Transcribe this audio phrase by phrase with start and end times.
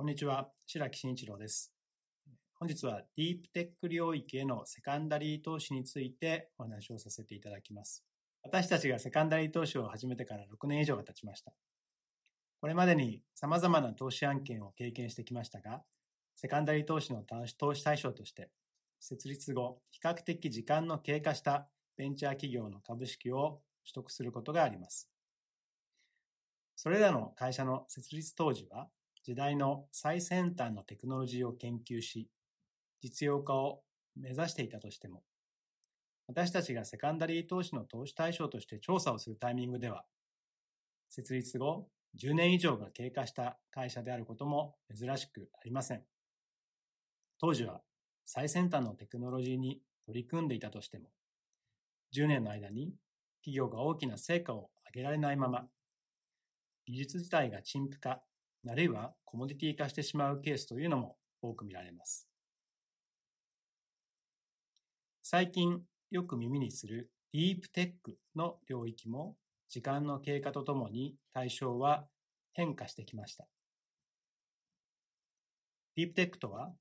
[0.00, 1.74] こんにちは、白木慎一郎です。
[2.54, 8.02] 本日はディープテック領域へのセカンダリー投資についてお話をさせていただきます。
[8.42, 11.52] 私たちがセカンダリー投資を始めてから6年以上が経ちました。
[12.62, 15.82] これまでに様々な投資案件を経験してきましたが、
[16.34, 17.22] セカンダリー投資の
[17.58, 18.48] 投資対象として、
[19.00, 25.10] 設立後、比較的時間の経過したベンチャー企業の株式を取得することがあります。
[26.74, 28.88] それらの会社の設立当時は、
[29.22, 32.28] 時代の最先端のテクノロジーを研究し、
[33.02, 33.82] 実用化を
[34.16, 35.22] 目指していたとしても、
[36.26, 40.04] 私たちがセカンダリー投資の投資対象として調査をするタイミングでは、
[41.08, 41.88] 設立後
[42.18, 46.04] 10年以上が経過した会社であることも珍しくありません。
[47.40, 47.82] 当時は
[48.26, 51.10] 最先端のテクノロジーに取り組んでいたとしても、
[52.14, 52.94] 10年の間に
[53.42, 55.66] 企業が大きな成果を上げられないまま、
[56.86, 58.22] 技術自体が陳腐化、
[58.68, 62.28] あるいはコモディティ化してしまうケースというのも多く見られます。
[65.22, 69.36] 最近よく耳にするディープテックの領域も
[69.68, 72.06] 時間の経過とともに対象は
[72.52, 73.46] 変化してきました。
[75.96, 76.72] ディープテックとは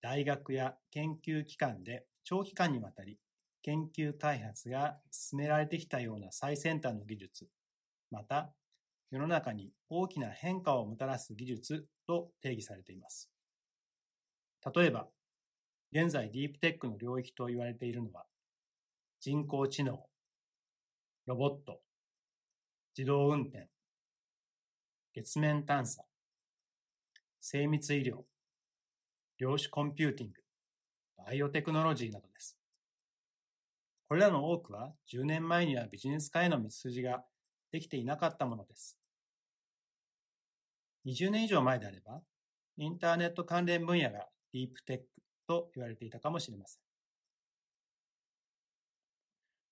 [0.00, 3.18] 大学や研究機関で長期間にわたり
[3.62, 7.46] 研究開発が進められてきたような最先端の技術、
[8.10, 8.52] また
[9.12, 13.30] 世の中に大きな変化をもたらす技術と定義されています。
[14.74, 15.06] 例えば、
[15.92, 18.24] 現在ディープテックの領域と言われているのは、
[19.20, 20.02] 人工知能、
[21.26, 21.80] ロボット、
[22.96, 23.68] 自動運転、
[25.12, 26.04] 月面探査、
[27.38, 28.22] 精密医療、
[29.36, 30.40] 量子コンピューティング、
[31.18, 32.56] バイオテクノロジーなどです。
[34.08, 37.22] これらの多くは10年前にはビジネス化への道筋が
[37.72, 39.01] できていなかったものです。
[41.06, 42.20] 20年以上前であれば、
[42.76, 45.04] インターネット関連分野がディープテック
[45.46, 46.82] と言われていたかもしれません。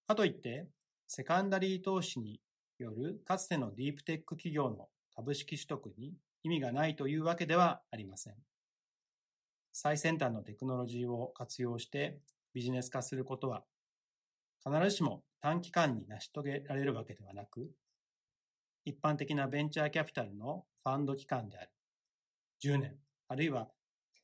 [0.08, 0.66] かといって、
[1.06, 2.40] セカンダリー投資に
[2.78, 8.34] よるかつてのディープテック企業の株式取得に意味がないというわけではありません。
[9.72, 12.18] 最先端のテクノロジーを活用して
[12.54, 13.62] ビジネス化することは
[14.64, 17.70] 必ずしも短期間に成し遂げられるわけではなく、
[18.84, 21.70] 一般的なベンチャーキャピタルのファンド期間である
[22.62, 22.96] 10年、
[23.28, 23.68] あるいは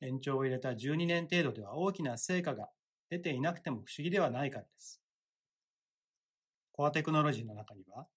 [0.01, 2.69] 延長を入れた12年程度では大きな成果が
[3.09, 5.01] 出ていなくても不思議ではないからです。
[6.71, 8.07] コアテクノロジーの中には、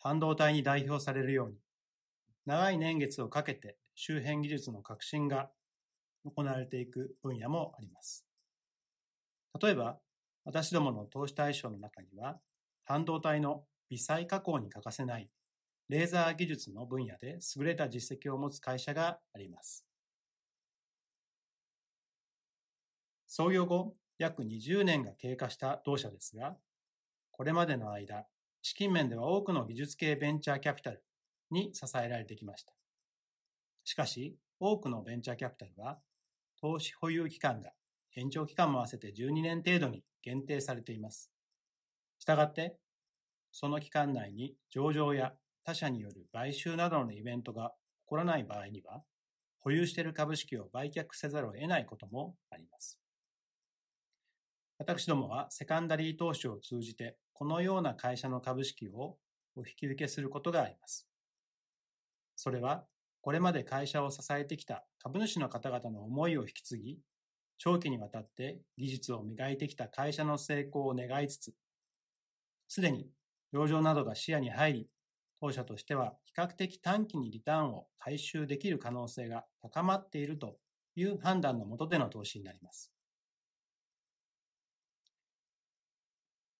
[0.00, 1.56] 半導体に代表されるように、
[2.46, 5.50] 長い年月をかけて周辺技術の革新が
[6.24, 8.26] 行われていく分野もあります。
[9.60, 9.98] 例えば、
[10.44, 12.40] 私どもの投資対象の中には、
[12.84, 15.30] 半導体の微細加工に欠かせない
[15.88, 19.86] レーザー技術の分野で優れた実績を持つ会社があります。
[23.26, 26.56] 創業後、約20年が経過した同社ですが、
[27.30, 28.26] これまでの間、
[28.60, 31.02] 資金面では多くの技術系ベンチャーキャピタル
[31.50, 32.74] に支えられてきました。
[33.84, 35.98] しかし、多くのベンチャーキャピタルは、
[36.60, 37.70] 投資保有期間が
[38.14, 41.30] 延長期間も合わせて12年程度に限定されています。
[42.18, 42.76] したがって、
[43.52, 45.32] その期間内に上場や
[45.64, 49.02] 他社による買収などのイベントが起こらない場合には、
[49.60, 52.98] 保有している株式を売却せざるを得ないこともあります。
[54.78, 59.18] 私どもはセカンダリー投資を通じて、このような会社の株式を
[59.56, 61.08] お引き受けすることがあります。
[62.36, 62.86] それは、
[63.20, 66.98] これまで会社を支えてきた株主の方々の思いを引き継ぎ、
[67.58, 71.54] 長期にわたって技術を磨いてきた会社の成功を願いつつ、
[72.68, 73.10] すでに
[73.52, 74.88] 上場などが視野に入り、
[75.40, 80.58] 当社としては比較的短期にリターンを回収できる可能性が高まっていると
[80.96, 82.92] いう判断のもとでの投資になります。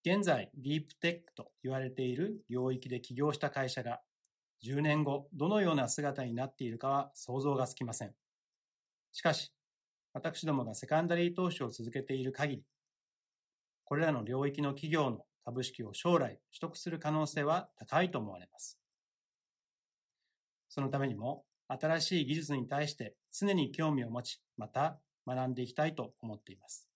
[0.05, 4.01] 現在、ディープテックと言われている領域で起業した会社が
[4.63, 8.15] 10年後どのような姿になっているかは想像がつきません。
[9.13, 9.53] しかし、
[10.13, 12.65] 私どもがセカンダリー投資を続けている限り、
[13.85, 18.79] これらの領域の企業の株式を将来取得する可能性は高いと思われます。
[20.69, 26.87] そのためにも、新しい技術に対して常に興味を持ち、また学んでいきたいと思っています。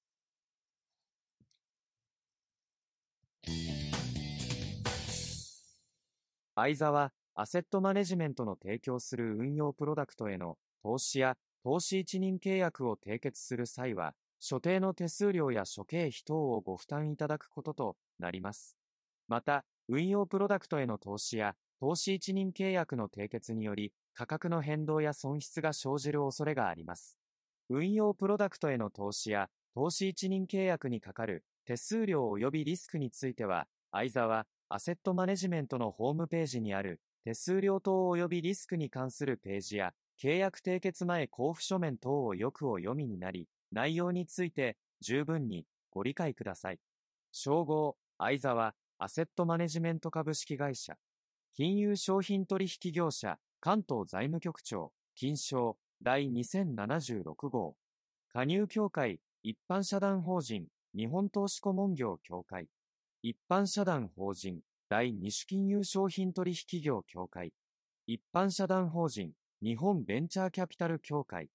[6.55, 14.13] 相沢アセットマネジメントの提供する運用プロダクトへの投資や投資一任契約を締結する際は、
[14.45, 18.77] 所定の手数料や諸経費等をご負担いただくこととなります。
[19.29, 27.17] また、運用プロダクトへの投資や投資一任契約の締結により、価格の変動や損失が生じる恐れがあります。
[27.69, 46.79] 運用プロダクトへの投資や投資一任契約にかかる手数料及びリスクについては、相沢アセットマネジメントのホームページにある手数料等及びリスクに関するページや契約締結前交付書面等をよくお読みになり、内容について十分にご理解ください。
[47.33, 50.97] 称号、相沢アセットマネジメント株式会社。
[51.55, 57.77] 金融商品取引業者、関東財務局長、金賞、第2076号。
[58.33, 62.69] 加入協会、一般社団法人、日本投資顧問業協会。
[63.23, 67.53] 一般社団法人、第二種金融商品取引業協会。
[68.07, 71.49] 一般社団法人、日本ベンチャーキャピタル協会。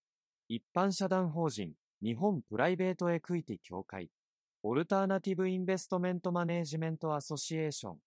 [0.47, 1.73] 一般社団法人、
[2.03, 4.11] 日本プライベートエクイティ協会。
[4.61, 7.97] オルターナティブインベストメントマネージメントアソシエーション。